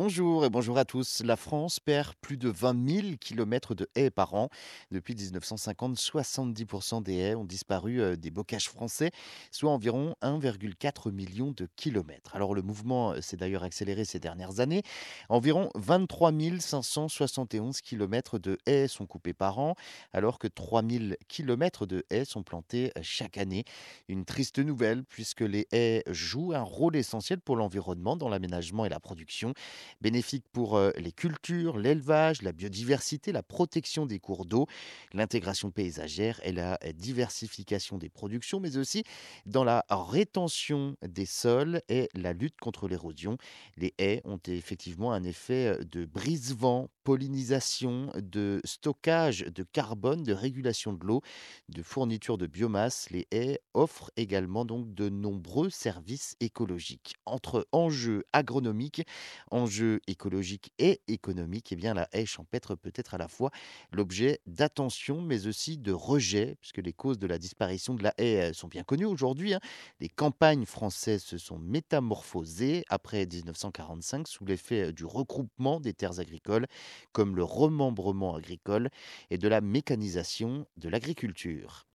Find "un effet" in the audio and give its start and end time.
45.12-45.78